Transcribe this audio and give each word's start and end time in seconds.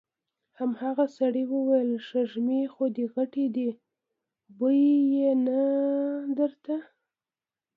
هماغه 0.59 1.05
سړي 1.17 1.43
وويل: 1.51 1.89
سپږمې 2.07 2.61
خو 2.73 2.83
دې 2.95 3.05
غټې 3.13 3.45
دې، 3.55 3.69
بوی 4.57 4.83
يې 5.15 5.31
نه 5.45 5.59
درته؟ 6.37 6.75